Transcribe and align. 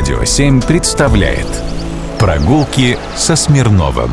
Радио 0.00 0.24
7 0.24 0.62
представляет 0.62 1.46
Прогулки 2.18 2.96
со 3.16 3.36
Смирновым 3.36 4.10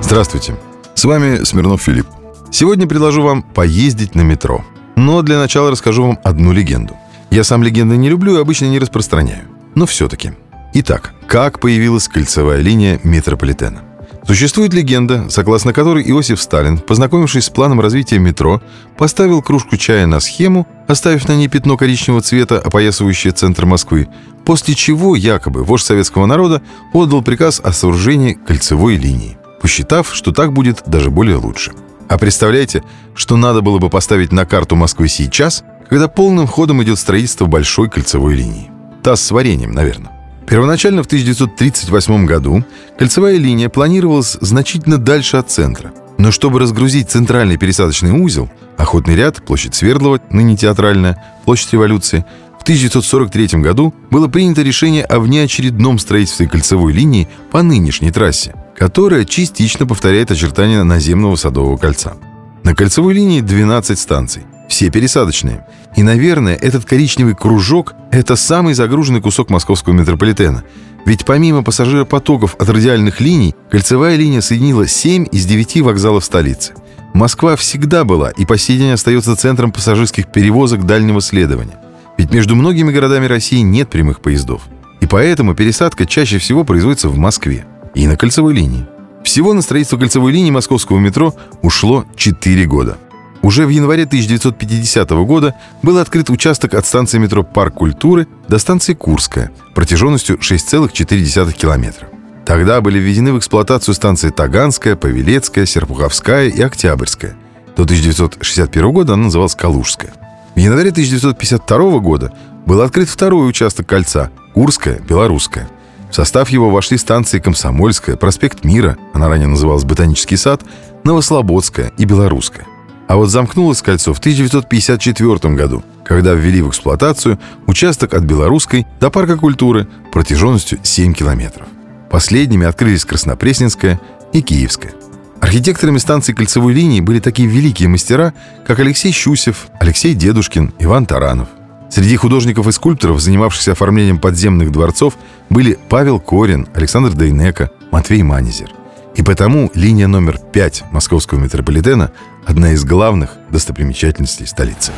Здравствуйте, 0.00 0.54
с 0.94 1.04
вами 1.04 1.42
Смирнов 1.42 1.82
Филипп. 1.82 2.06
Сегодня 2.52 2.86
предложу 2.86 3.20
вам 3.22 3.42
поездить 3.42 4.14
на 4.14 4.20
метро. 4.20 4.64
Но 4.94 5.22
для 5.22 5.40
начала 5.40 5.72
расскажу 5.72 6.04
вам 6.04 6.20
одну 6.22 6.52
легенду. 6.52 6.96
Я 7.30 7.42
сам 7.42 7.64
легенды 7.64 7.96
не 7.96 8.10
люблю 8.10 8.36
и 8.36 8.40
обычно 8.40 8.66
не 8.66 8.78
распространяю. 8.78 9.42
Но 9.74 9.86
все-таки. 9.86 10.34
Итак, 10.72 11.14
как 11.26 11.58
появилась 11.58 12.06
кольцевая 12.06 12.60
линия 12.60 13.00
метрополитена? 13.02 13.82
Существует 14.24 14.72
легенда, 14.72 15.28
согласно 15.30 15.72
которой 15.72 16.08
Иосиф 16.08 16.40
Сталин, 16.40 16.78
познакомившись 16.78 17.46
с 17.46 17.50
планом 17.50 17.80
развития 17.80 18.20
метро, 18.20 18.62
поставил 18.96 19.42
кружку 19.42 19.76
чая 19.76 20.06
на 20.06 20.20
схему, 20.20 20.68
оставив 20.86 21.28
на 21.28 21.36
ней 21.36 21.48
пятно 21.48 21.76
коричневого 21.76 22.22
цвета, 22.22 22.58
опоясывающее 22.58 23.32
центр 23.32 23.66
Москвы, 23.66 24.08
после 24.44 24.74
чего 24.74 25.16
якобы 25.16 25.64
вождь 25.64 25.86
советского 25.86 26.26
народа 26.26 26.62
отдал 26.92 27.22
приказ 27.22 27.60
о 27.62 27.72
сооружении 27.72 28.34
кольцевой 28.34 28.96
линии, 28.96 29.38
посчитав, 29.60 30.14
что 30.14 30.32
так 30.32 30.52
будет 30.52 30.82
даже 30.86 31.10
более 31.10 31.36
лучше. 31.36 31.72
А 32.08 32.18
представляете, 32.18 32.82
что 33.14 33.36
надо 33.36 33.62
было 33.62 33.78
бы 33.78 33.88
поставить 33.88 34.32
на 34.32 34.44
карту 34.44 34.76
Москвы 34.76 35.08
сейчас, 35.08 35.64
когда 35.88 36.08
полным 36.08 36.46
ходом 36.46 36.82
идет 36.82 36.98
строительство 36.98 37.46
большой 37.46 37.88
кольцевой 37.88 38.34
линии? 38.34 38.70
Таз 39.02 39.22
с 39.22 39.30
вареньем, 39.30 39.72
наверное. 39.72 40.10
Первоначально 40.46 41.02
в 41.02 41.06
1938 41.06 42.26
году 42.26 42.64
кольцевая 42.98 43.36
линия 43.36 43.68
планировалась 43.68 44.36
значительно 44.40 44.98
дальше 44.98 45.38
от 45.38 45.50
центра. 45.50 45.92
Но 46.22 46.30
чтобы 46.30 46.60
разгрузить 46.60 47.10
центральный 47.10 47.56
пересадочный 47.56 48.12
узел, 48.12 48.48
Охотный 48.78 49.16
ряд, 49.16 49.44
площадь 49.44 49.74
Свердлова, 49.74 50.20
ныне 50.30 50.56
театральная, 50.56 51.20
площадь 51.44 51.72
Революции, 51.72 52.24
в 52.60 52.62
1943 52.62 53.60
году 53.60 53.92
было 54.08 54.28
принято 54.28 54.62
решение 54.62 55.04
о 55.04 55.18
внеочередном 55.18 55.98
строительстве 55.98 56.46
кольцевой 56.46 56.92
линии 56.92 57.28
по 57.50 57.62
нынешней 57.62 58.12
трассе, 58.12 58.54
которая 58.76 59.24
частично 59.24 59.84
повторяет 59.84 60.30
очертания 60.30 60.84
наземного 60.84 61.34
Садового 61.34 61.76
кольца. 61.76 62.14
На 62.62 62.76
кольцевой 62.76 63.14
линии 63.14 63.40
12 63.40 63.98
станций, 63.98 64.44
все 64.68 64.90
пересадочные. 64.90 65.66
И, 65.96 66.04
наверное, 66.04 66.54
этот 66.54 66.84
коричневый 66.84 67.34
кружок– 67.34 67.94
это 68.12 68.36
самый 68.36 68.74
загруженный 68.74 69.20
кусок 69.20 69.50
московского 69.50 69.92
метрополитена. 69.92 70.62
Ведь 71.04 71.24
помимо 71.24 71.62
пассажиропотоков 71.62 72.56
от 72.58 72.68
радиальных 72.68 73.20
линий, 73.20 73.54
кольцевая 73.70 74.16
линия 74.16 74.40
соединила 74.40 74.86
7 74.86 75.26
из 75.32 75.46
9 75.46 75.82
вокзалов 75.82 76.24
столицы. 76.24 76.74
Москва 77.12 77.56
всегда 77.56 78.04
была 78.04 78.30
и 78.30 78.46
по 78.46 78.56
сей 78.56 78.78
день 78.78 78.92
остается 78.92 79.36
центром 79.36 79.72
пассажирских 79.72 80.30
перевозок 80.30 80.86
дальнего 80.86 81.20
следования. 81.20 81.78
Ведь 82.16 82.32
между 82.32 82.54
многими 82.54 82.92
городами 82.92 83.26
России 83.26 83.60
нет 83.60 83.90
прямых 83.90 84.20
поездов. 84.20 84.62
И 85.00 85.06
поэтому 85.06 85.54
пересадка 85.54 86.06
чаще 86.06 86.38
всего 86.38 86.64
производится 86.64 87.08
в 87.08 87.16
Москве 87.18 87.66
и 87.94 88.06
на 88.06 88.16
кольцевой 88.16 88.54
линии. 88.54 88.86
Всего 89.24 89.52
на 89.52 89.62
строительство 89.62 89.98
кольцевой 89.98 90.32
линии 90.32 90.50
московского 90.50 90.98
метро 90.98 91.34
ушло 91.62 92.06
4 92.16 92.64
года. 92.66 92.98
Уже 93.42 93.66
в 93.66 93.70
январе 93.70 94.04
1950 94.04 95.10
года 95.10 95.54
был 95.82 95.98
открыт 95.98 96.30
участок 96.30 96.74
от 96.74 96.86
станции 96.86 97.18
метро 97.18 97.42
«Парк 97.42 97.74
культуры» 97.74 98.28
до 98.48 98.58
станции 98.58 98.94
Курская 98.94 99.50
протяженностью 99.74 100.38
6,4 100.38 101.52
километра. 101.52 102.08
Тогда 102.46 102.80
были 102.80 102.98
введены 102.98 103.32
в 103.32 103.38
эксплуатацию 103.38 103.94
станции 103.94 104.30
Таганская, 104.30 104.94
Павелецкая, 104.94 105.66
Серпуховская 105.66 106.48
и 106.48 106.60
Октябрьская. 106.60 107.34
До 107.76 107.82
1961 107.82 108.92
года 108.92 109.14
она 109.14 109.24
называлась 109.24 109.54
Калужская. 109.54 110.12
В 110.54 110.58
январе 110.58 110.90
1952 110.90 111.98
года 111.98 112.32
был 112.66 112.80
открыт 112.80 113.08
второй 113.08 113.48
участок 113.48 113.86
кольца– 113.86 114.30
Курская, 114.54 114.98
Белорусская. 115.00 115.68
В 116.10 116.14
состав 116.14 116.50
его 116.50 116.70
вошли 116.70 116.98
станции 116.98 117.38
Комсомольская, 117.38 118.16
Проспект 118.16 118.64
Мира, 118.64 118.98
она 119.14 119.28
ранее 119.28 119.48
называлась 119.48 119.84
Ботанический 119.84 120.36
сад, 120.36 120.62
Новослободская 121.04 121.90
и 121.96 122.04
Белорусская. 122.04 122.66
А 123.12 123.16
вот 123.16 123.28
замкнулось 123.28 123.82
кольцо 123.82 124.14
в 124.14 124.20
1954 124.20 125.54
году, 125.54 125.84
когда 126.02 126.32
ввели 126.32 126.62
в 126.62 126.70
эксплуатацию 126.70 127.38
участок 127.66 128.14
от 128.14 128.22
Белорусской 128.22 128.86
до 129.00 129.10
Парка 129.10 129.36
культуры 129.36 129.86
протяженностью 130.10 130.78
7 130.82 131.12
километров. 131.12 131.66
Последними 132.10 132.66
открылись 132.66 133.04
Краснопресненская 133.04 134.00
и 134.32 134.40
Киевская. 134.40 134.94
Архитекторами 135.42 135.98
станции 135.98 136.32
кольцевой 136.32 136.72
линии 136.72 137.02
были 137.02 137.20
такие 137.20 137.46
великие 137.46 137.90
мастера, 137.90 138.32
как 138.66 138.80
Алексей 138.80 139.12
Щусев, 139.12 139.66
Алексей 139.78 140.14
Дедушкин, 140.14 140.72
Иван 140.78 141.04
Таранов. 141.04 141.48
Среди 141.90 142.16
художников 142.16 142.66
и 142.66 142.72
скульпторов, 142.72 143.20
занимавшихся 143.20 143.72
оформлением 143.72 144.20
подземных 144.20 144.72
дворцов, 144.72 145.18
были 145.50 145.78
Павел 145.90 146.18
Корин, 146.18 146.66
Александр 146.72 147.12
Дейнека, 147.12 147.70
Матвей 147.90 148.22
Манезер– 148.22 148.70
и 149.14 149.22
потому 149.22 149.70
линия 149.74 150.08
номер 150.08 150.38
5 150.38 150.84
московского 150.90 151.38
метрополитена– 151.38 152.12
одна 152.46 152.72
из 152.72 152.84
главных 152.84 153.36
достопримечательностей 153.50 154.46
столицы. 154.46 154.92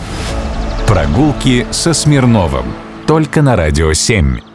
Прогулки 0.86 1.66
со 1.70 1.92
Смирновым. 1.92 2.66
Только 3.06 3.42
на 3.42 3.56
«Радио 3.56 3.90
7». 3.90 4.53